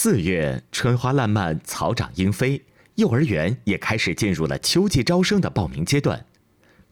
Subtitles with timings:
[0.00, 6.24] 四月，春花烂漫，草长莺飞，幼儿园也开始进入了秋季招生的报名阶段。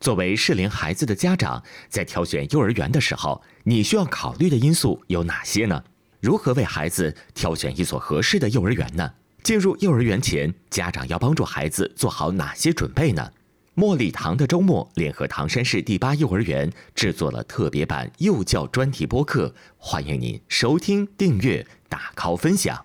[0.01, 5.84] 作为适龄孩子的家长，在挑选幼儿园的时候，你需要考虑的因素有哪些呢？
[6.19, 9.12] 如何为孩子挑选一所合适的幼儿园呢？
[9.45, 13.30] 进入幼儿园前，家长要帮助孩子做好哪些准备呢？
[13.77, 22.84] 茉莉堂的周末联合唐山市第八幼儿园制作了特别版幼教专题播客，欢迎您收听、订阅、打 call、分享。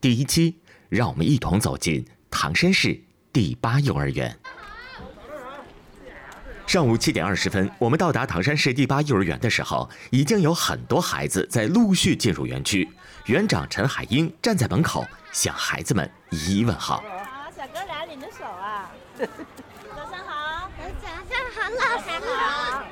[0.00, 2.98] 第一期，让我们一同走进唐山市
[3.34, 4.34] 第八幼儿园。
[6.66, 12.88] 上午七点二十分，我们到达唐山市第八幼儿园的时候，已经有很多孩子在陆续进入园区。
[13.26, 16.94] 园长陈海英站在门口，向孩子们一一问好。
[16.94, 18.90] 啊，小哥俩领着手啊。
[19.18, 19.26] 老
[20.06, 21.34] 师好，院长早
[22.00, 22.84] 上好。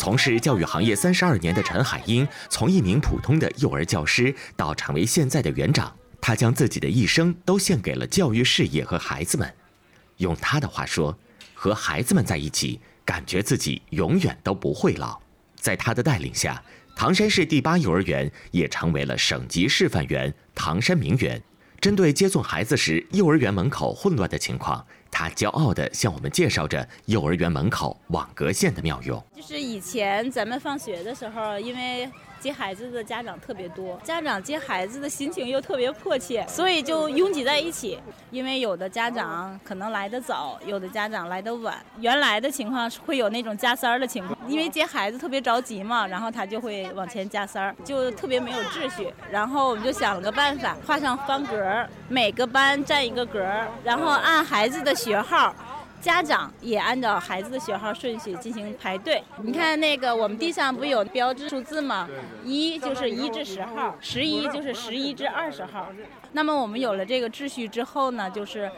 [0.00, 9.54] 从事教育行业三十二年的陈海英，从一名普通的幼儿教师到成为现在的园长，他将自己的一生都献给了教育事业和孩子们。
[10.16, 11.14] 用他的话说，
[11.52, 15.20] 和孩子们在一起，感觉自己永远都不会老。
[15.56, 16.62] 在他的带领下，
[16.96, 21.38] 唐山市第八幼儿园也成为了省级示范园——唐山名园。
[21.78, 24.82] 针对接送孩子时幼儿园门口混乱的情况。
[25.20, 29.22] 他骄傲地向我们介绍着幼儿园门口网格线的妙用。
[29.36, 32.10] 就是以前咱们放学的时候，因为
[32.40, 38.00] 接孩子的家长特别多，家长接孩子的心情又特别迫切，所以就拥挤在一起。
[38.30, 41.76] 因为有的家长可能来得早，有的家长来得晚。
[41.98, 49.12] 原来的情况是会有那种加塞儿的情况，因为接孩子特别着急嘛，然后他就会往前加塞儿，就特别没有秩序。
[49.30, 53.44] 然后我们就想了个办法，画上方格，每个班占一个格，
[53.82, 54.94] 然后按孩子的。
[55.00, 55.54] 学号，
[56.00, 59.22] 家长也按照孩子的学号顺序进行排队。
[59.42, 62.08] 你看那个，我们地上不有标志数字吗？
[62.44, 65.88] 一就是一至十号，十一就是十一至二十号。
[66.32, 68.70] 那么我们有了这个秩序之后呢，就是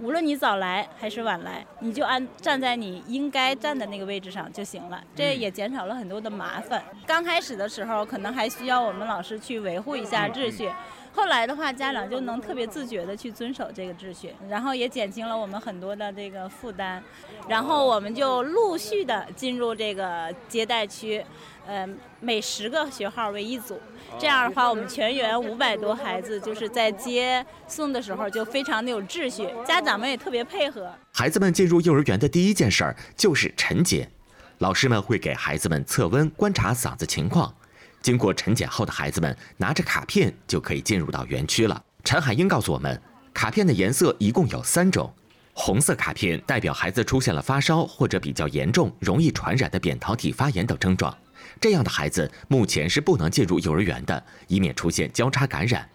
[0.00, 5.00] 无论你早来还是晚来，你就按站在你应该站的那个位置上就行了。
[5.14, 6.82] 这也减少了很多的麻烦。
[7.06, 10.68] 刚开始的时候，可能还需要我们老师去维护一下秩序。
[11.14, 17.00] 后来的话，家长就能特别自觉的去遵守这个秩序，然后也减轻了我们很多的这个负担，
[17.48, 21.24] 然后我们就陆续的进入这个接待区，
[21.66, 21.88] 呃，
[22.18, 23.80] 每十个学号为一组，
[24.18, 30.92] 这样的话，我们全员五百多孩子就是在接送的时候就非常的有秩序，家长们也特别配合。
[31.12, 34.10] 孩子们进入幼儿园的第一件事儿就是晨检，
[34.58, 37.54] 老师们会给孩子们测温，观察嗓子情况。
[38.04, 41.82] 经过晨检后的孩子们拿着卡片就可以进入到园区了。
[42.04, 43.00] 陈海英告诉我们，
[43.32, 45.10] 卡片的颜色一共有三种，
[45.54, 51.16] 红色卡片代表孩子出现了发烧或者比较严重、容易传染的扁桃体发炎等症状，
[51.58, 55.88] 这样的孩子目前是不能进入幼儿园的，以免出现交叉感染。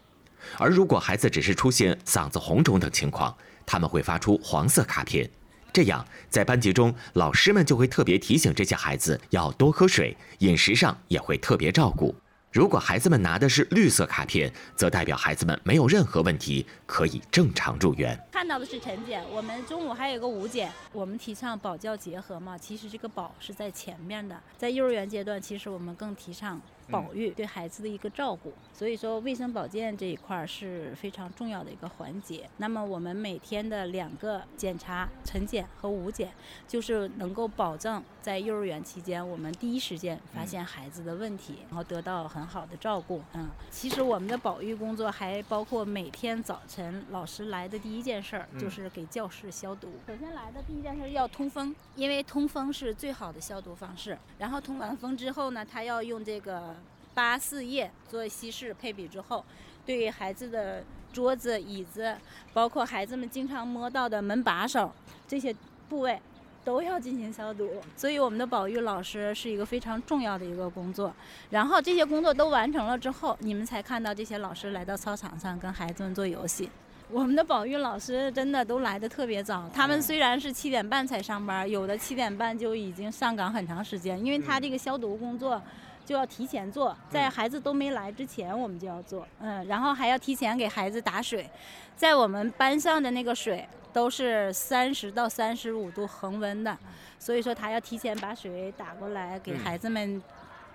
[0.57, 3.37] 而如果孩子只是出现嗓子红肿等情况，
[3.67, 5.29] 他们会发出黄色卡片。
[5.71, 12.15] 这样，在班级中，老师们就会特别提醒这些孩子要多喝水，饮食上也会特别照顾。
[12.51, 18.19] 如果孩子们拿的是绿色卡片，则代表孩子们没有任何问题，可以正常入园。
[18.31, 20.71] 看到的是晨检，我们中午还有个午检。
[20.91, 24.35] 我们提倡保教结合嘛，其实这个保是在前面的。
[24.57, 26.59] 在幼儿园阶段，其实我们更提倡。
[26.89, 32.49] 保育对孩子的一个照顾，所以说卫生保健这一块是非常重要的一个环节。
[32.57, 36.31] 那么我们每天的两个检查，晨检和午检，
[36.67, 43.21] 就是能够保证在幼儿园期间，我们第一时间发现孩子的问题，然后得到很好的照顾。
[43.33, 49.89] 嗯，其实我们的保育工作还包括每天早晨老师来的第一件事儿就是给教室消毒。
[50.07, 54.17] 首先来的第一件事要通风，因为通风是最好的消毒方式。
[54.37, 56.75] 然后通完风之后呢，他要用这个。
[57.19, 59.43] 八四液做稀释配比之后，
[59.85, 60.81] 对孩子的
[61.11, 62.15] 桌子、椅子，
[62.53, 64.89] 包括孩子们经常摸到的门把手
[65.27, 65.53] 这些
[65.89, 66.17] 部位，
[66.63, 67.69] 都要进行消毒。
[67.93, 71.13] 所以我们的保育老师是一个非常重要的一个工作。
[71.49, 76.69] 然后这些工作都完成了之后，你们才看到这些老师来到操场上跟孩子们做游戏。
[77.11, 85.61] 我们的保育老师真的都来的特别早，他们虽然是七点半才上班，有的七点半就已经上岗很长时间，因为他这个消毒工作。
[86.09, 91.47] 就要提前做，在孩子都没来之前我们就要做，嗯，然后还要提前给孩子打水，
[91.95, 93.63] 在我们班上的那个水
[93.93, 96.75] 都是三十到三十五度恒温的，
[97.19, 100.19] 所以说他要提前把水打过来给孩子们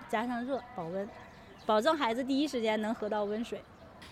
[0.07, 1.05] 加上热保温，
[1.65, 3.61] 保证孩子第一时间能喝到温水。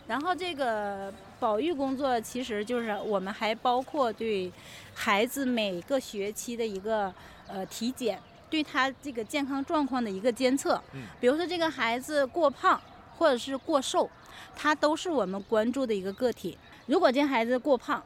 [0.06, 4.52] 然后这个保育工作其实就是我们还包括对
[4.94, 7.14] 孩子每个学期的一个
[7.48, 8.20] 呃体检，
[8.54, 10.80] 对他这个健康状况的一个监测。
[11.20, 12.80] 比如说这个孩子过胖
[13.18, 14.08] 或者是过瘦，
[14.56, 16.56] 他都是我们关注的一个个体。
[16.86, 18.04] 如果这孩子过胖，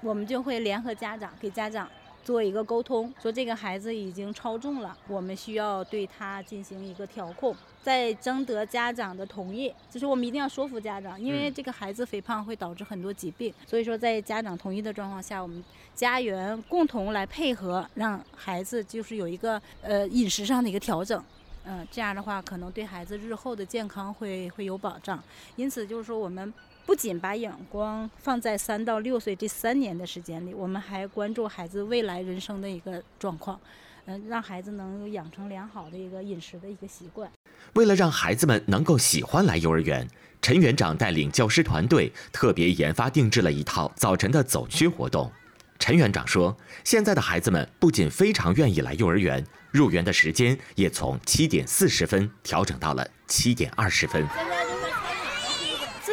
[0.00, 1.86] 我们就会联合家长给家长。
[2.22, 15.64] 做一个沟通，说这个孩子已经超重了，我们需要对他进行一个调控，在征得家长的同意，就是我们一定要说服家长，因为这个孩子肥胖会导致很多疾病，所以说在家长同意的状况下，我们
[15.94, 21.22] 家园共同来配合，让孩子就是有一个呃饮食上的一个调整，
[21.64, 25.22] 嗯，这样的话可能对孩子日后的健康会会有保障，
[25.56, 26.52] 因此就是说我们。
[26.86, 33.58] 不仅把眼光放在三到六岁这三年的时间里，我们还关注孩子未来人生的一个状况，
[34.06, 37.30] 嗯，让孩子能养成良好的一个饮食的一个习惯。
[37.74, 40.08] 为了让孩子们能够喜欢来幼儿园，
[40.42, 45.30] 陈园长带领教师团队特别研发定制了一套早晨的走区活动。
[45.78, 54.26] 陈园长说，现在的孩子们不仅非常愿意来幼儿园，入园的时间也从七点四十分调整到了七点二十分。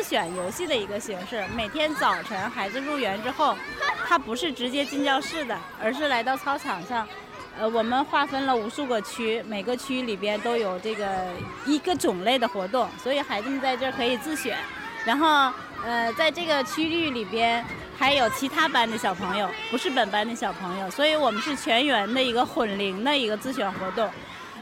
[0.08, 3.58] 选游戏的一个形式，每天早晨孩子入园之后，
[4.08, 7.06] 他不是直接进教室的，而是来到操场上。
[7.60, 11.26] 呃，我们划分了无数个区，每个区里边都有这个
[11.66, 14.58] 一个种类的活动，所以孩子们在这可以自选。
[15.04, 15.52] 然后，
[15.84, 17.66] 呃，在这个区域里边
[17.98, 24.10] 还有其他班的小朋友，不是本班的小朋友，所以我们是全员的一个混龄的一个自选活动。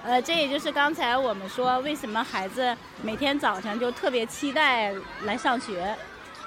[0.06, 4.94] 呃，这也就是刚才我们说，为什么孩子每天早晨就特别期待
[5.24, 5.96] 来上学，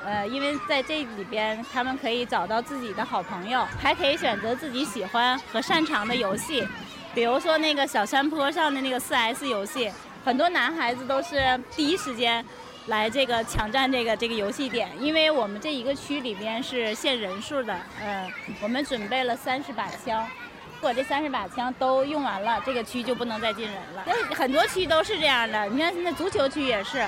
[0.05, 6.65] 呃，因为在这里边他们可以找到自己的好朋友，还可以选择自己喜欢和擅长的游戏，
[7.13, 9.91] 比如说那个小山坡上的那个四 S 游戏，
[10.25, 12.45] 很多男孩子都是第一时间
[12.87, 18.33] 来这个抢占这个这个游戏点，因为我们这一个区里边是限人数的，嗯，
[18.63, 20.25] 我们准备了三十把枪。
[20.81, 24.05] 我这三十把枪都用完了，这个区就不能再进人了。
[24.07, 27.07] 那很多区都是这样的，你看现在足球区也是，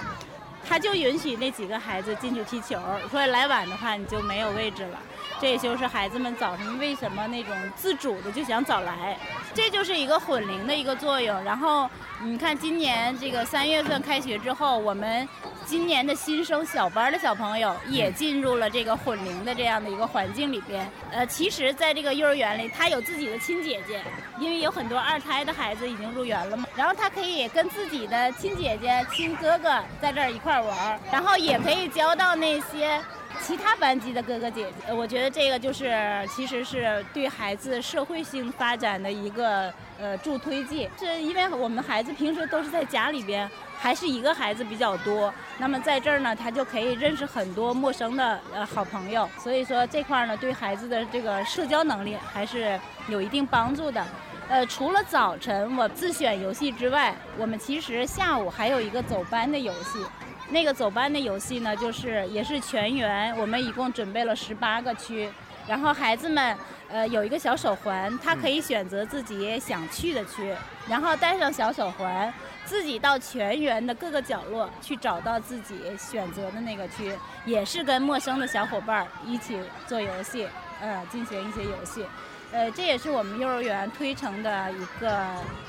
[0.68, 2.80] 他就允许那几个孩子进去踢球，
[3.10, 4.98] 所以来晚的话你就没有位置了。
[5.40, 9.16] 这也就是孩子们早晨为什么那种自主的就想早来，
[9.54, 11.42] 这就是一个混龄的一个作用。
[11.42, 11.88] 然后
[12.22, 15.28] 你看今年这个三月份开学之后，我们。
[15.66, 20.84] 今年的新生小班的小朋友也进入了这个混龄的这样的一个环境里边。
[21.12, 24.02] 呃，其实，在这个幼儿园里，他有自己的亲姐姐，
[24.40, 26.66] 因为有很多二胎的孩子已经入园了嘛。
[26.74, 33.00] 然后他可以跟自己的亲姐姐、亲哥哥在这儿一块玩，然后也可以交到那些
[33.42, 34.92] 其他班级的哥哥姐姐。
[34.92, 35.94] 我觉得这个就是，
[36.34, 40.88] 其实是对孩子社会性发展的一个呃助推剂。
[40.98, 43.48] 是因为我们孩子平时都是在家里边。
[43.82, 52.78] 还是一个孩子比较多，那么在这儿呢，他就可以认识很多陌生的呃好朋友，所以说这块儿呢，对孩子的这个社交能力还是
[53.08, 54.04] 有一定帮助的。
[54.50, 60.04] 呃，除了早晨我自选游戏之外，我们其实下午还有一个走班的游戏。
[60.50, 65.28] 那个走班的游戏呢，就是也是全员，我们一共准备了十八个区，
[65.66, 66.56] 然后孩子们
[66.88, 70.54] 呃有一个小手环，他可以选择自己想去的区，
[70.88, 72.32] 然后带上小手环。
[72.66, 77.12] 自己到全员的各个角落去找到自己选择的那个区，
[77.44, 79.58] 也是跟陌生的小伙伴一起
[79.88, 80.46] 做游戏，
[80.80, 82.04] 呃，进行一些游戏，
[82.52, 85.24] 呃，这也是我们幼儿园推崇的一个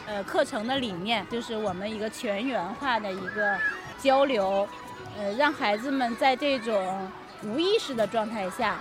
[0.07, 3.55] 呃课程的理念，就是我们一个全员化的一个
[3.99, 4.67] 交流，
[5.15, 7.07] 呃，让孩子们在这种
[7.43, 8.77] 无意识的状态下，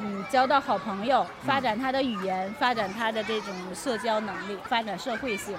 [0.00, 5.56] 嗯，交到好朋友，发展他的语言，发展他的这种社交能力，发展社会性。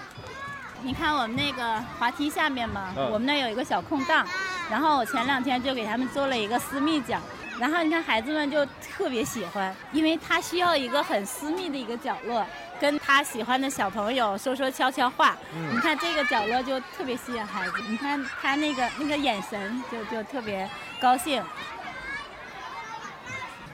[0.82, 4.26] 你看我们那个滑梯下面嘛，我们那有一个小空档，
[4.72, 7.20] 然后我前两天就给他们做了一个私密角，
[7.60, 12.46] 然后你看孩子们就特别喜欢，因为他需要一个很私密的一个角落，
[12.80, 15.38] 跟他喜欢的小朋友说说悄悄话。
[15.72, 20.70] 你看这个角落就特别吸引孩子，你看他那个那个眼神就就特别
[21.00, 21.42] 高兴。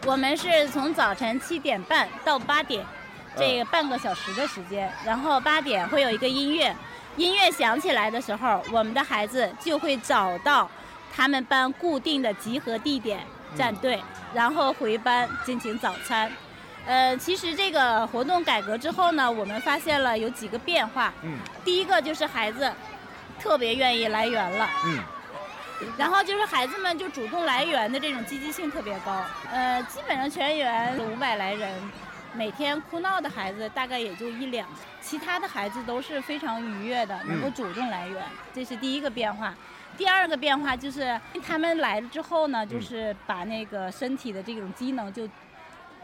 [0.05, 2.85] 我们是从早晨七点半到八点，
[3.35, 6.75] 这个半个小时的时间，然后八点会有一个音乐。
[7.17, 10.69] 音乐响起来的时候，我们的孩子就会找到
[11.11, 13.19] 他们班固定的集合地点
[13.55, 14.01] 站队，
[14.33, 16.31] 然后回班进行早餐。
[16.85, 21.13] 呃，其实这个活动改革之后呢，我们发现了有几个变化。
[21.21, 21.37] 嗯。
[21.63, 22.71] 第一个就是孩子
[23.39, 24.69] 特别愿意来园了。
[24.85, 24.99] 嗯。
[25.97, 29.21] 然后就是孩子们就主动来园的这种积极性特别高。
[29.51, 31.69] 呃，基本上全园五百来人，
[32.33, 34.67] 每天哭闹的孩子大概也就一两，
[35.01, 39.53] 其他的孩子都是非常愉悦的，能够主动来园，这是第一个变化。
[39.97, 45.27] 第二个变化就是他们来了之后呢，就是把那个身体的这种机能就。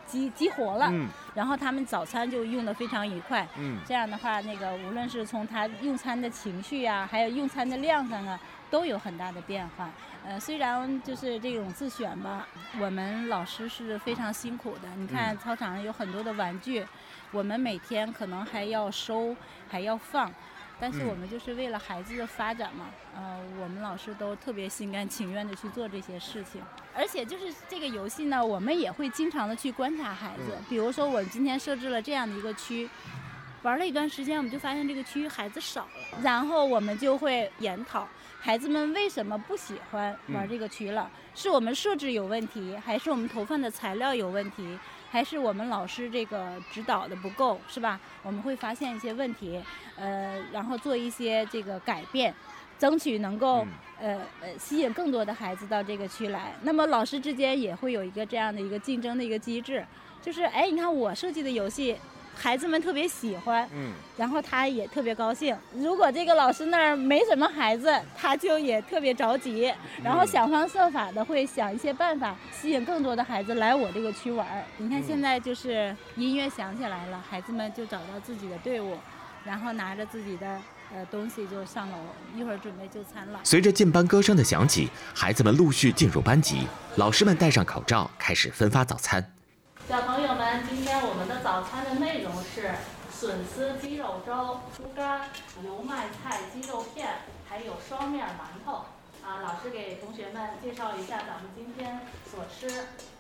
[0.09, 0.89] 激激活了，
[1.35, 3.45] 然后他们早餐就用的非常愉快。
[3.57, 8.39] 嗯，这样的话，那个无论是从他用餐的情绪呀，还有用餐的量上啊，
[8.69, 9.89] 都有很大的变化。
[10.25, 12.47] 呃，虽然就是这种自选吧，
[12.79, 14.87] 我们老师是非常辛苦的。
[14.95, 16.87] 你看操场上有很多的玩具，
[17.31, 19.35] 我们每天可能还要收，
[19.67, 20.31] 还要放。
[20.79, 26.61] 但是我们就是为了孩子的发展嘛，呃，我们老师都特别心甘情愿的去做这些事情。
[26.95, 30.57] 而且就是这个游戏呢，我们也会经常的去观察孩子。
[30.69, 32.89] 比如说，我今天设置了这样的一个区，
[33.63, 38.07] 玩了一段时间，我们就发现这个区域孩子少了，然后我们就会研讨
[38.39, 44.77] 孩子们为什么不喜欢玩这个区了，是我们设置有问题，还是我们投放的材料有问题？
[45.17, 47.99] 还是我们老师这个指导的不够，是吧？
[48.21, 49.59] 我们会发现一些问题，
[49.95, 52.31] 呃，然后做一些这个改变，
[52.77, 53.65] 争取能够
[53.99, 56.53] 呃呃吸引更多的孩子到这个区来。
[56.61, 59.83] 那么老师之间也会有一个这样的一个竞争的一个机制，
[60.21, 61.97] 就是哎，你看我设计的游戏。
[62.39, 65.57] 孩子们特别喜欢，嗯，然后他也特别高兴。
[65.73, 74.47] 如果这个老师那儿没什么孩子，他就也特别着急，然后想方设法的会想一些办法，吸引更多的孩子来我这个区玩。
[74.77, 78.95] 你看现在就是音乐响起来了，孩子们就找到自己的队伍，
[79.43, 80.61] 然后拿着自己的
[80.93, 81.97] 呃东西就上楼，
[82.35, 83.39] 一会儿准备就餐了。
[83.43, 86.67] 随着进班歌声的响起，孩子们陆续进入班级，
[86.97, 89.36] 老师们戴上口罩，开始分发早餐。
[89.87, 92.75] 小朋友们，今天我们的早餐的内容是
[93.09, 95.29] 笋丝鸡肉粥、猪肝、
[95.63, 97.07] 油麦菜鸡肉片，
[97.47, 98.83] 还有双面馒头。
[99.23, 102.67] 啊，老师给同学们介绍一下咱们今天所吃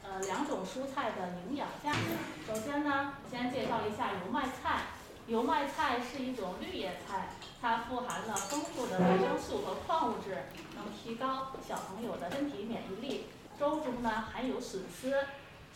[0.03, 1.99] 呃两种蔬菜的营养价值。
[2.45, 4.87] 首先呢，先介绍一下油麦菜。
[5.27, 7.29] 油麦菜是一种绿叶菜，
[7.61, 10.43] 它富含了丰富的维生素和矿物质，
[10.75, 13.27] 能提高小朋友的身体免疫力。
[13.57, 15.15] 粥中呢含有笋丝。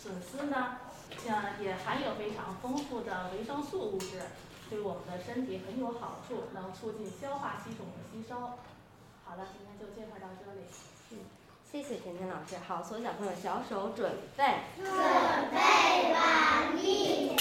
[0.02, 0.78] 笋丝呢，
[1.24, 4.20] 像也含有非常丰富的维生素物质，
[4.68, 8.36] 对我们的身体很有好处，能促进消化系统的吸收。
[9.24, 10.62] 好了，今天就介绍到这里。
[11.12, 11.20] 嗯，
[11.72, 12.56] 谢谢甜甜老师。
[12.68, 14.44] 好，所有小朋友，小手准备。
[14.76, 14.88] 准
[15.52, 17.38] 备完毕。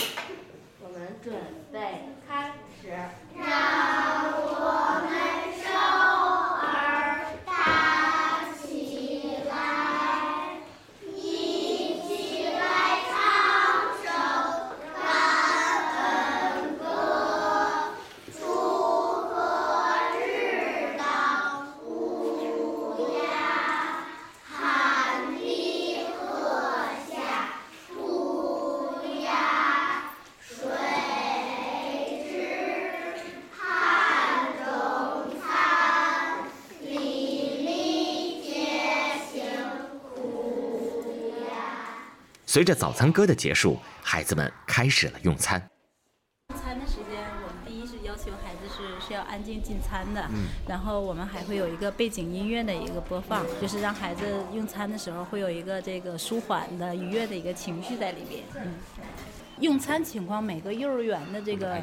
[0.83, 1.35] 我们准
[1.73, 2.53] 备开
[2.83, 2.93] 始。
[42.53, 45.65] 随着早餐歌的结束，孩子们开始了用餐。
[46.49, 58.75] 用餐的时间，我们第一是要求孩子是是要安静进餐的，嗯，然后我们还会有一个背景音乐的一个播放，就是让孩子用餐的时候会有一个这个舒缓的、愉悦的一个情绪在里边，嗯。
[59.61, 61.77] 用餐情况，每个幼儿园的这个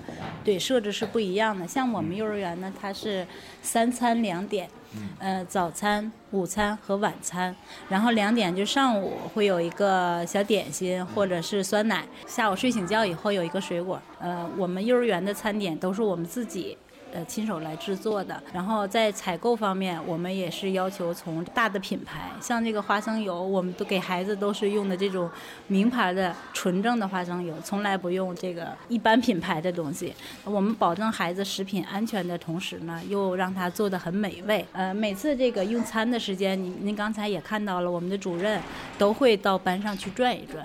[0.43, 1.67] 对设置是不一样的。
[1.67, 3.25] 像我们幼儿园呢，它是
[3.61, 4.69] 三餐两点，
[5.19, 7.55] 呃，早餐、午餐和晚餐。
[7.87, 14.01] 然后两点就上午会有一个小点心或者是酸奶，下午睡醒觉以后有一个水果。
[14.19, 16.77] 呃，我们幼儿园的餐点都是我们自己。
[17.17, 18.39] 呃，亲手来制作的。
[18.53, 25.27] 然后在采购方面，我们也是要求从大的品牌，像这个花生油，我们都给孩子都是用的这种
[25.65, 30.13] 名牌的纯正的花生油，从来不用这个一般品牌的东西。
[30.43, 34.63] 我们保证孩子食品安全的同时呢，又让他做的很美味。
[34.71, 38.61] 呃，每次这个用餐的时间，您您刚才也看到了，我们的主任
[38.99, 40.63] 都会到班上去转一转。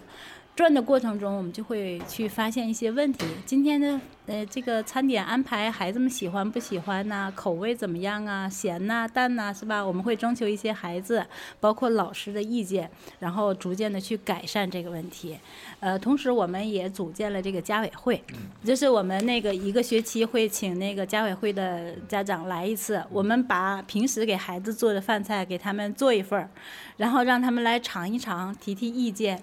[0.55, 3.25] 转的过程中，我们就会去发现一些问题。
[3.47, 7.33] 今天的呃这个餐点安排，孩子们喜欢不喜欢呐？
[7.35, 8.47] 口味怎么样啊？
[8.47, 9.83] 咸呐、淡呐，是吧？
[9.83, 11.25] 我们会征求一些孩子，
[11.59, 15.39] 包括老师的意见，然后逐渐的去改善这个问题。
[15.81, 18.23] 呃，同时我们也组建了这个家委会，
[18.63, 26.51] 就是我们那个一个学期会请那个家委会的家长来一次，我们把平时给孩子做的饭菜给他们做一份儿，
[26.99, 29.43] 然后让他们来尝一尝，提提意见。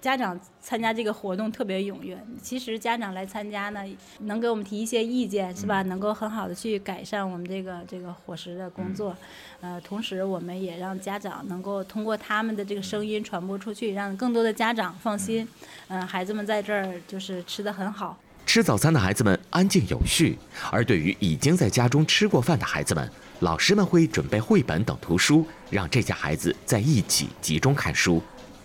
[0.00, 2.18] 家长参加这个活动特别踊跃。
[2.42, 3.80] 其实家长来参加呢，
[4.20, 5.82] 能给我们提一些意见，是吧？
[5.82, 9.16] 能够很好的去改善我们这个这个伙食的工作，
[9.60, 15.46] 呃，同时我们也让家长能够通过他们的这个声音传播出去，让更多的家长放心，
[15.88, 18.18] 嗯，孩子们在这儿就是吃的很好。
[18.46, 20.36] 吃早餐的孩子们安静有序，
[20.72, 23.08] 而对于已经在家中吃过饭的孩子们，
[23.40, 28.20] 老师们会准备绘本等图书，让这些孩子在一起集中看书。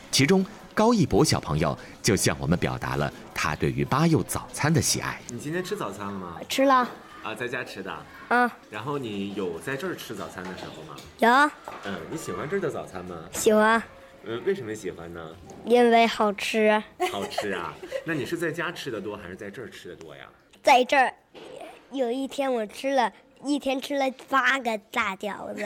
[0.09, 0.43] 其中，
[0.75, 5.21] 高一博小朋友就向我们表达了他对于八幼早餐的喜爱。
[5.29, 6.37] 你今天吃早餐了吗？
[6.49, 6.87] 吃了，
[7.23, 8.05] 啊，在家吃的。
[8.27, 10.97] 嗯，然后你有在这儿吃早餐的时候吗？
[11.19, 11.29] 有
[11.89, 13.15] 嗯，你喜欢这儿的早餐吗？
[13.31, 13.81] 喜欢，
[14.25, 15.33] 嗯，为什么喜欢呢？
[15.63, 16.83] 因为好吃。
[17.09, 17.73] 好吃啊。
[18.03, 20.25] 那你是在家吃的多还是在这儿吃的多呀？
[20.61, 21.13] 在这儿，
[21.91, 23.13] 有一天我吃了
[23.45, 25.65] 一天吃了八个大饺子。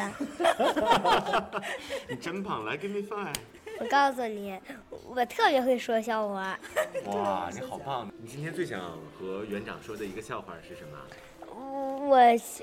[2.07, 3.33] 你真棒，来，give me five。
[3.79, 4.57] 我告诉你，
[5.07, 6.57] 我特别会说笑话。
[7.07, 8.11] 哇，你好棒！
[8.21, 8.79] 你今天最想
[9.17, 10.97] 和园长说的一个笑话是什么？
[11.51, 12.17] 我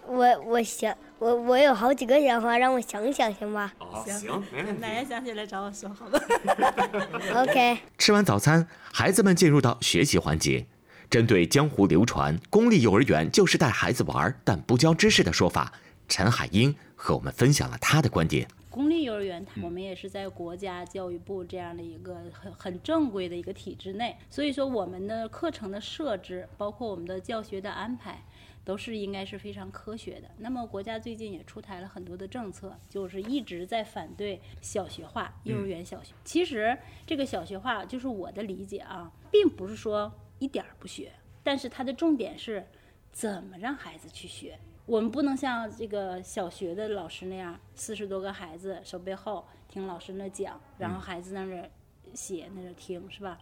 [0.06, 4.80] 我我想我我有好几个想法，让我想想行吧哦，行，没问题。
[4.80, 6.20] 奶奶想起来找我说好吧。？
[7.42, 7.78] OK。
[7.98, 10.66] 吃完早餐，孩子们进入到学习环节。
[11.08, 15.72] 针对江湖流传“公立幼儿园就是带孩子玩但不教知识”的说法，
[16.08, 18.48] 陈海英和我们分享了他的观点。
[18.76, 28.22] 公立幼儿园，我们也是在国家教育部这样的一个很很正规的一个体制内，所以说我们的课程的设置，包括我们的教学的安排，
[28.66, 30.30] 都是应该是非常科学的。
[30.36, 36.12] 那么国家最近也出台了很多的政策，就是一直在反对小学化、幼儿园小学。
[36.22, 41.10] 其实这个小学化，就是我的理解啊，并不是说一点儿不学，
[41.42, 42.66] 但是它的重点是
[43.10, 44.58] 怎么让孩子去学。
[44.86, 51.68] 我们不能像这个小学的老师那样，四十多个孩子手背后听老师那讲，然后孩子在那儿
[52.14, 53.36] 写那儿听，是吧？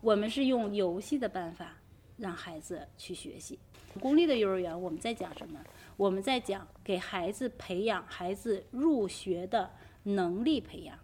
[0.00, 1.76] 我们是用游戏的办法
[2.16, 3.58] 让孩子去学习。
[4.00, 5.60] 公立的幼儿园我们在讲什么？
[5.98, 9.70] 我们在讲给孩子培养孩子入学的
[10.04, 10.98] 能力培养。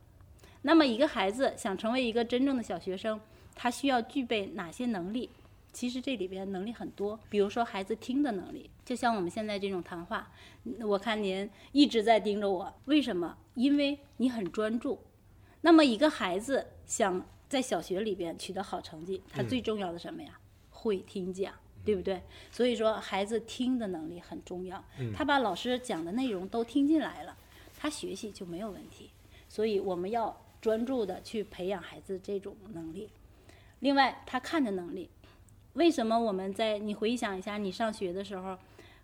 [0.62, 3.20] 那么一个孩子想成为一个真正的小学生，
[3.54, 5.28] 他需要具备哪些能力？
[5.74, 10.30] 其实这里边能力很多，比如说孩子听的能力，就像我们现在这种谈话，
[10.80, 13.36] 我看您一直在盯着我，为什么？
[13.54, 15.00] 因为你很专注。
[15.62, 20.38] 那么一个孩子想在小学里边取得好成绩，他最重要的什么呀？
[20.70, 21.52] 会听讲，
[21.84, 22.22] 对不对？
[22.52, 24.82] 所以说孩子听的能力很重要，
[25.12, 27.36] 他把老师讲的内容都听进来了，
[27.76, 29.10] 他学习就没有问题。
[29.48, 33.10] 所以我们要专注的去培养孩子这种能力。
[33.80, 35.10] 另外，他看的能力。
[35.74, 38.56] 为什么我们在你回想一下，你上学的时候，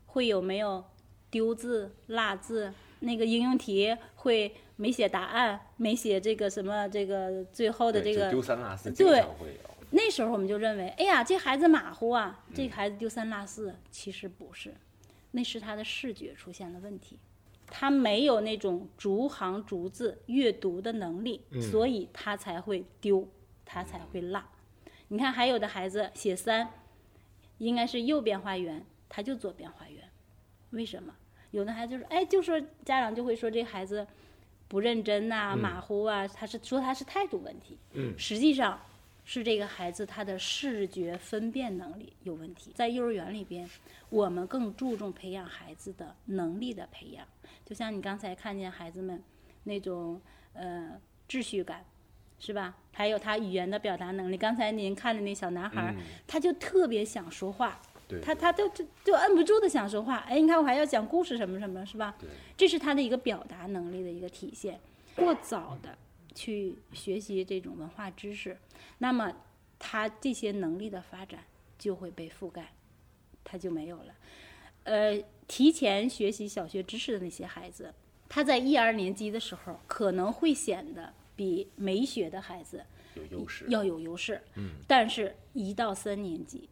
[0.07, 0.85] 会有没有
[1.31, 2.73] 丢字、落字？
[3.03, 9.25] 那个应用题会没写答案，没写这个什么这个最后的这个丢三落四，对。
[9.93, 13.75] 那时候我们就认为，哎呀，这孩子马虎啊，这孩子丢三落四。
[13.91, 14.73] 其实不是，
[15.33, 17.19] 那是他的视觉出现了问题，
[17.67, 21.41] 他没有那种逐行逐字阅读的能力，
[21.73, 23.27] 所以他才会丢，
[23.65, 24.45] 他才会落。
[25.13, 26.69] 你看，还有的孩子写三，
[27.59, 30.09] 应该是右边画圆，他就左边画圆，
[30.71, 31.13] 为什么？
[31.51, 34.07] 有的孩子就是，哎，就说家长就会说这孩子
[34.69, 37.77] 不认真呐、马虎啊，他是说他是态度问题。
[37.95, 38.81] 嗯实际上
[39.25, 42.71] 是这个孩子他的视觉分辨能力有问题。
[42.77, 43.69] 在幼儿园里边，
[44.11, 47.27] 我们更注重培养孩子的能力的培养，
[47.67, 49.21] 就像你刚才看见孩子们
[49.65, 50.21] 那种
[50.53, 51.85] 呃秩序感。
[52.41, 52.75] 是吧？
[52.93, 54.37] 还有他语言的表达能力。
[54.37, 55.95] 刚才您看的那小男孩儿，
[56.27, 57.81] 他就特别想说话，
[58.23, 60.17] 他他就就就摁不住的想说话。
[60.27, 62.17] 哎，你看我还要讲故事什么什么，是吧？
[62.57, 64.81] 这是他的一个表达能力的一个体现。
[65.15, 65.97] 过早的
[66.35, 68.57] 去学习这种文化知识，
[68.99, 69.33] 那么
[69.79, 71.41] 他这些能力的发展
[71.79, 72.73] 就会被覆盖，
[73.45, 74.15] 他就没有了。
[74.85, 77.93] 呃，提前学习小学知识的那些孩子，
[78.29, 83.65] 他在一二年级的时候可能会显得比没学的孩子有优势。
[83.69, 86.69] 要有优势，嗯，但是一到三年级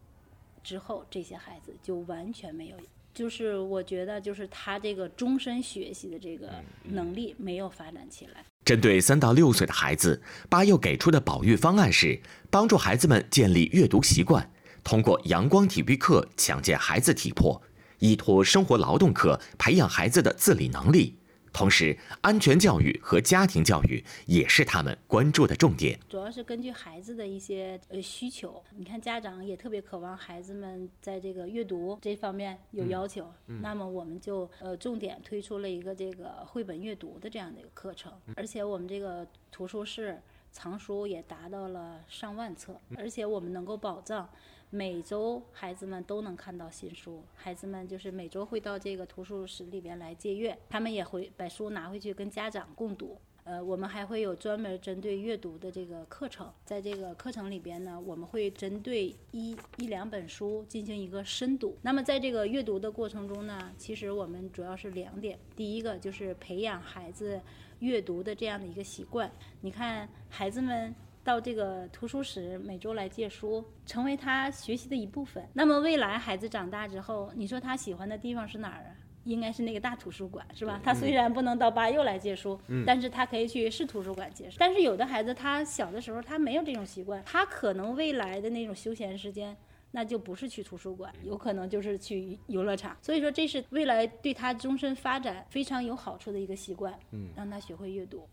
[0.63, 2.77] 之后，这些孩子就完全没有。
[3.15, 6.53] 就是我觉得，就是他这个终身学习的这个
[6.85, 8.45] 能力没有发展起来。
[8.65, 14.49] 针对三到六岁的孩子，巴幼给出的保育方案是帮助孩子们建立阅读习惯，
[14.85, 17.61] 通过阳光体育课强健孩子体魄，
[17.99, 21.18] 依托生活劳动课培养孩子的自理能力。
[21.59, 25.99] 同时，安全教育和家庭教育也是他们关注的重点。
[26.09, 33.29] 主要是根据孩子的一些呃需求，你看家长也特别渴望孩子们在这个阅读这方面有要求，
[33.61, 44.31] 那么我们就呃重点推出了一个这个绘本阅读的这样的一个课程，而且我们这个图书室藏书也达到了上万册，而且我们能够保障
[44.71, 47.23] 每周孩子们都能看到新书。
[47.35, 53.19] 孩子们就是每周会到这个图书室里边来借阅，他们也会把书拿回去跟家长共读。
[53.45, 61.75] 呃，我们还会有专门针对阅读的这个课程，在这个课程里边呢，我们会针对一一两本书进行一个深读。
[61.81, 67.41] 那么在这个阅读的过程中呢，其实我们主要是两点，第一个就是培养孩子
[67.79, 69.33] 阅读的这样的一个习惯。
[69.63, 70.95] 你看，孩子们
[71.29, 75.47] 到这个图书室每周来借书，成为他学习的一部分。
[75.53, 78.97] 那么未来孩子长大之后，你说他喜欢的地方是哪儿啊？
[79.25, 80.81] 应该是那个大图书馆，是吧？
[80.83, 84.57] 他虽然不能到八幼来借书，但是他可以去市图书馆借书。
[84.59, 89.55] 但是有的孩子他小的时候他没有这种习惯，他可能未来的那种休闲时间，
[89.91, 92.97] 那就不是去图书馆，有可能就是去游乐场。
[93.03, 98.27] 所以说这是未来对他终身发展非常有好处的一个习惯，嗯，让他学会阅读。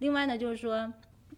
[0.00, 0.92] 另外呢，就是说，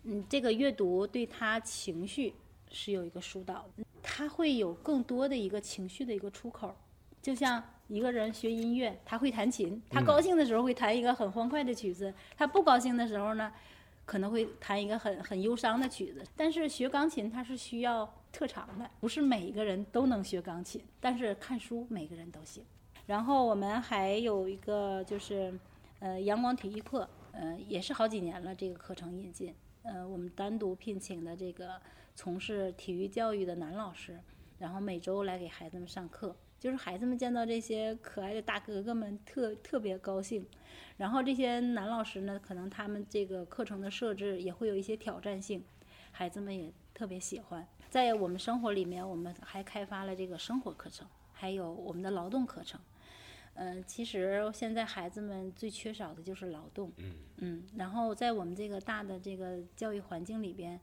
[0.04, 2.34] 嗯，这个阅读对他情绪
[2.70, 3.64] 是有一个疏导，
[4.02, 6.74] 他会有更多的一个情绪的一个出口，
[7.22, 7.62] 就像。
[7.88, 9.82] 一个人学音乐，他会弹琴。
[9.88, 13.50] 他高兴的时候会弹一个很欢快的曲子，他不高兴的时候呢，
[14.04, 16.22] 可能会弹一个很很忧伤的曲子。
[16.36, 20.84] 但是学钢琴它是需要特长的，不是每一个人都能学钢琴。
[21.00, 22.62] 但是看书每个人都行。
[23.06, 25.58] 然后我们还有一个就是，
[26.00, 29.54] 呃，阳光体育课，呃，也是好几年了这个课程引进，
[29.88, 31.80] 呃，我们单独聘请的这个
[32.14, 34.20] 从事体育教育的男老师，
[34.58, 36.36] 然后每周来给孩子们上课。
[36.58, 40.44] 就是孩子们见到这些可爱的大哥哥们，特特别高兴。
[40.96, 45.64] 然后这些男老师呢，可能他们这个课程的设置也会有一些挑战性，
[46.10, 47.66] 孩子们也特别喜欢。
[47.88, 52.78] 在我们生活里面，我们还开发了这个生活课程，还有我们的劳动课程。
[53.58, 56.90] 嗯，其实现在孩子们最缺少的就是劳动。
[56.96, 57.62] 嗯嗯。
[57.76, 60.80] 然后在我们这个大的这个教育环境里边，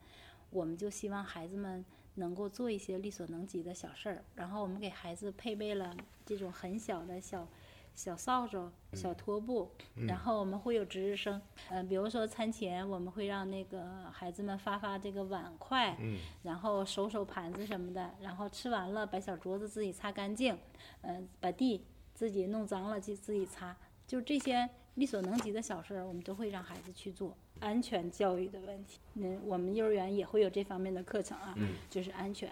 [0.49, 1.83] 我们就希望孩子们。
[2.17, 5.93] 能够做一些力所能及的小事儿，然后我们给孩子配备了
[6.25, 7.45] 这种很小的小
[7.93, 9.69] 小扫帚、小拖布，
[10.07, 15.97] 然后我们会有值日生，嗯，比如说餐前我们会让那个孩子们发发这个碗筷，
[16.43, 20.57] 然后收收盘子什么的，然后吃完了把小桌子自己擦干净，
[21.01, 21.83] 嗯，把地
[22.15, 23.75] 自己弄脏了就自己擦，
[24.07, 27.37] 就这些力所能及的小事儿，我们都会让孩子去做。
[27.59, 31.55] 安全教育的问题，嗯，我们幼儿园也会有这方面的课程啊，
[31.89, 32.51] 就是安全，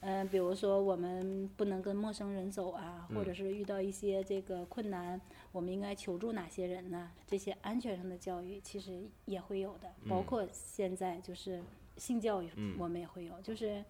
[0.00, 5.20] 嗯，比如说我们不能跟陌生人走啊，或者是遇到一些这个困难，
[5.52, 7.12] 我们应该求助哪些人呢？
[7.28, 11.62] 这些安全上的教育其实也会有的，包括现在就是
[11.96, 13.84] 性教育，我们也会有，就是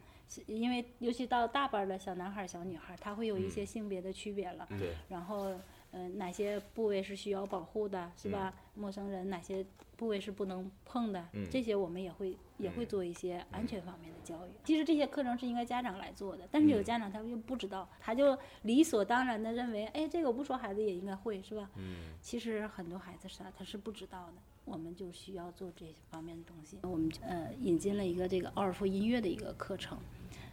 [0.47, 5.53] 因为尤其到大班的小男孩、小女孩，他会有一些性别的区别了，对，然后
[5.93, 8.55] 嗯，哪些部位是需要保护的，是吧？
[8.75, 9.65] 陌生人哪些？
[9.97, 14.51] 部位是不能碰的，这些我们也会也会做一些安全方面的教育。
[14.65, 21.69] 其实这些课程是应该家长来做的，但是有家长他又不知道，他就理所当然的认为，哎，这个我不说孩子也应该会，是吧？
[21.77, 22.15] 嗯。
[22.23, 24.33] 其实很多孩子是他是不知道的，
[24.71, 26.79] 我们就需要做这些方面的东西。
[26.83, 29.99] 我们呃引进了一个这个奥尔夫音乐的一个课程，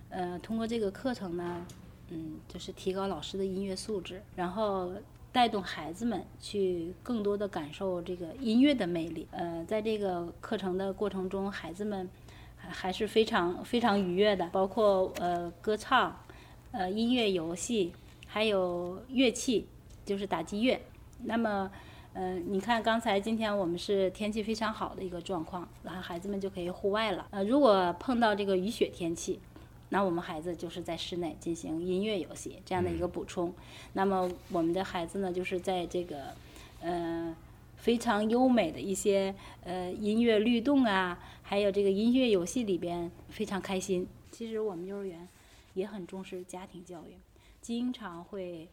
[0.10, 1.66] 呃，通过这个课程呢，
[2.10, 4.92] 嗯，就是提高老师的音乐素质，然后。
[5.30, 9.28] 带动孩子们去更多的感受这个音乐的魅力。
[9.30, 12.10] 呃，在这个课程的过程中，孩子们
[12.58, 16.18] 还是非常非常愉悦的，包括呃歌唱、
[16.72, 17.94] 呃音乐游戏，
[18.26, 19.68] 还有乐器，
[20.04, 20.82] 就是打击乐。
[21.26, 21.70] 那么，
[22.18, 27.28] 呃，你看刚才今天我们是天气非常好的一个状况，然后孩子们就可以户外了。
[27.30, 29.40] 呃，如果碰到这个雨雪天气。
[29.90, 33.54] 那我们孩子就是在室内进行音乐游戏这样的一个补充。
[33.94, 36.34] 那么我们的孩子呢，就是在这个，
[36.82, 37.34] 呃，
[37.78, 44.06] 非常优美的一些呃音乐律动啊，还有这个音乐游戏里边非常开心。
[44.30, 45.26] 其实我们幼儿园
[45.76, 47.16] 也很重视家庭教育，
[47.62, 48.68] 经常会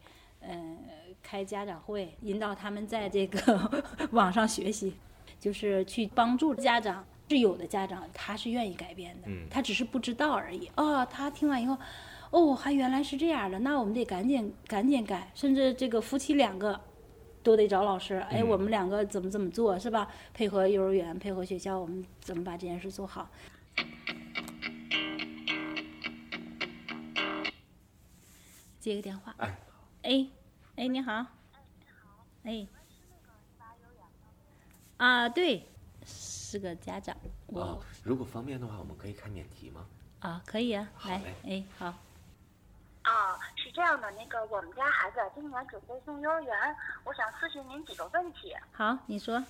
[0.47, 0.77] 呃
[1.21, 4.93] 开家长会，引导他们在这个 网上学习，
[5.39, 7.05] 就是去帮助家长。
[7.27, 10.69] 是有的家长他是愿意改变的，他只是不知道而已。
[10.77, 11.75] 哦，他听完以后，
[12.29, 15.31] 哦，还原来是这样的，那我们得赶紧赶紧改。
[15.33, 16.79] 甚至这个夫妻两个
[17.41, 20.07] 都得找老师，哎，我们两个怎么怎么做是吧？
[20.35, 23.27] 配合幼儿园，配合学校，我们怎么把这件事做好？
[28.79, 29.33] 接个电话。
[29.39, 29.51] 哎，
[30.05, 30.27] 哎，
[30.75, 31.13] 哎，你好。
[31.13, 31.25] 哎，
[31.79, 32.25] 你好。
[32.43, 32.67] 哎。
[34.97, 35.67] 啊，对。
[36.05, 39.83] 是个家长，哦，如果方便的话，我们可以开免提吗？
[40.19, 41.87] 啊，可以啊，来，哎，好。
[43.01, 48.55] 啊，是这样的，那个我们家孩子今年准备送幼儿园，我想咨询您几个问题。
[48.73, 49.43] 好，你说。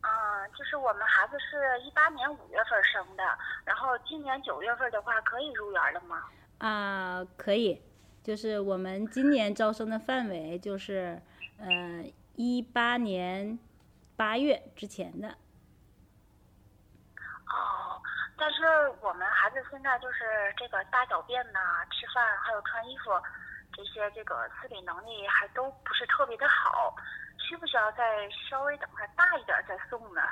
[0.00, 3.22] 啊，就是我们孩子是一八年五月份生的，
[3.64, 6.24] 然后今年九月份的话可以入园了吗？
[6.58, 7.80] 啊，可以，
[8.30, 11.20] 就是我们今年招生的范围就是，
[11.58, 12.04] 呃，
[12.36, 13.58] 一八年
[14.14, 15.30] 八月之前的。
[17.50, 17.98] 哦，
[18.38, 18.62] 但是
[19.02, 23.10] 我们孩子现在就是这个大小便呐、吃饭还有穿衣服
[23.72, 26.94] 这些这个自理能力还都不是特别的好，
[27.36, 30.22] 需不需要再稍微等他大一点再送呢？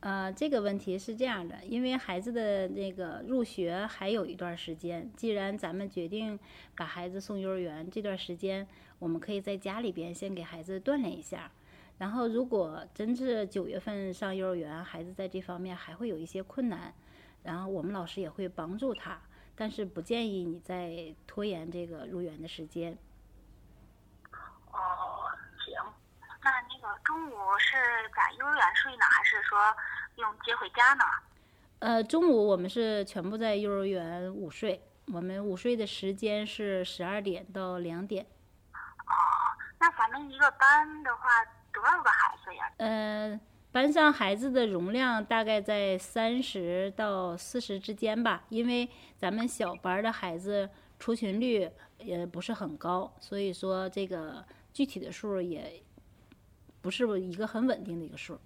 [0.00, 6.38] 呃，这个问题是这样的，因为孩子的那个入学还有一段时间，既然咱们决定
[6.76, 8.66] 把孩子送幼儿园，这段时间
[8.98, 11.50] 我们可以在家里边先给孩子锻炼一下。
[11.98, 16.92] 然后，如果真是九月份上幼儿园，孩子在这方面还会有一些困难，
[17.42, 19.18] 然后我们老师也会帮助他，
[19.56, 22.98] 但是不建议你再拖延这个入园的时间。
[24.70, 24.78] 哦，
[27.04, 27.76] 中午是
[28.14, 29.58] 在幼儿园睡呢，还是说
[30.16, 31.04] 用接回家呢？
[31.80, 38.24] 呃，中午我们是全部在幼儿园午睡，我们午睡的时间是十二点到两点。
[38.72, 39.12] 哦
[39.78, 41.28] 那咱们一个班的话，
[41.72, 42.72] 多少个孩子呀？
[42.78, 43.38] 呃，
[43.70, 55.82] 班上孩子的容量大概在三十到四十之间吧，因为咱们小班的孩子出勤率也不是很高，所以说这个具体的数也
[56.86, 58.38] 不是一个很稳定的一个数。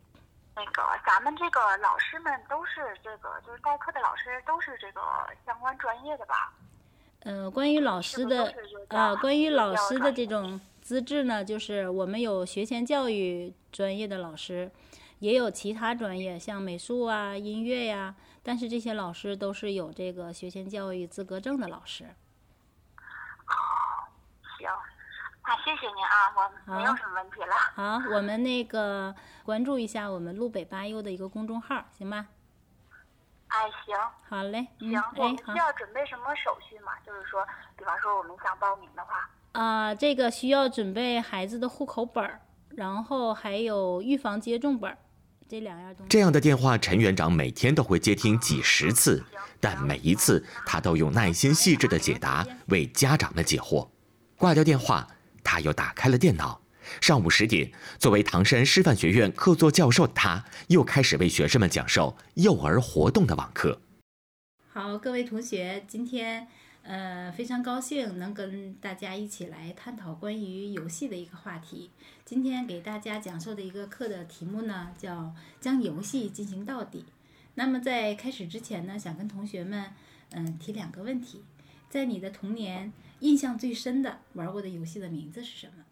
[0.57, 5.03] 那个咱们这个老师们都是这个，就是代课的老师都是这个
[5.45, 6.55] 相关专业的吧？
[7.21, 14.71] 呃，关于老师的是不是都是有教呃，关于老师的这种资质呢，就是我们有学前教育专业的老师，
[15.19, 22.07] 也有其他专业，像美术啊、音乐呀、但是这些老师都是有这个学前教育资格证的老师。
[24.59, 24.69] 行，
[25.47, 27.57] 那谢谢您啊，我没有什么问题了。
[27.75, 32.27] 好，我们那个关注一下我们路北八优的一个公众号，行吗？
[33.49, 33.97] 哎，行
[34.29, 36.93] 好嘞，嗯，行，我哎，需要准备什么手续吗？
[37.05, 37.43] 就是说，
[37.79, 42.43] 比方说我们想报名的话，啊、这个需要准备孩子的户口本儿，
[42.77, 44.99] 然后还有预防接种本儿，
[45.49, 46.11] 这两样东西。
[46.11, 49.25] 这样的电话，陈园长每天都会接听几十次，
[49.59, 53.89] 但每一次他都用耐心细致的解答为家长们解惑。
[54.37, 55.07] 挂掉电话，
[55.51, 56.61] 他又打开了电脑。
[57.01, 63.81] 上午十点，作为唐山师范学院客座教授的他，又开始为学生们讲授幼儿活动的网课。
[64.69, 66.47] 好，各位同学，今天
[66.85, 71.91] 呃非常高兴能跟大家一起来探讨关于游戏的一个话题。
[72.25, 77.05] 今天给大家讲授的一个课的题目呢，叫“将游戏进行到底”。
[77.55, 79.91] 那么在开始之前呢，想跟同学们
[80.31, 81.43] 嗯提两个问题：
[81.91, 85.83] 在你的童年印象最深的玩过的游戏的名字是什么？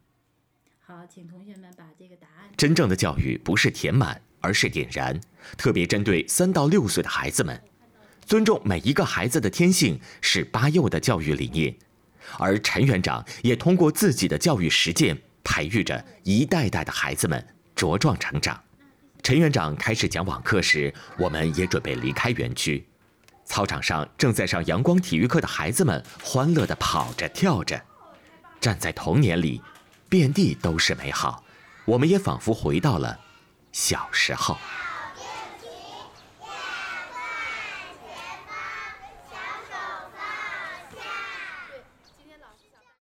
[0.79, 2.49] 好，请同学们把这个答案。
[2.57, 5.21] 真正的教育不是填满，而是点燃，
[5.57, 7.61] 特别针对三到六岁的孩子们。
[8.25, 11.75] 尊重每一个孩子的天性是八幼的教育理念，
[12.39, 18.63] 而陈园长也通过自己的教育实践，培育着一代代的孩子们茁壮成长。
[19.21, 22.87] 陈园长开始讲网课时，我们也准备离开园区。
[23.49, 27.83] 操场上正在上阳光体育课的孩子们欢乐地跑着跳着，
[28.61, 29.63] 站在童年里，
[30.09, 31.43] 遍地都是美好。
[31.87, 33.19] 我们也仿佛回到了
[33.73, 34.57] 小时候。